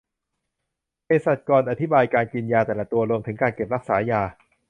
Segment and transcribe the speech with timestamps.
[1.05, 4.21] เภสัชกรอธิบายการกินยาแต่ละตัว รวมถึงการเก็บรักษายา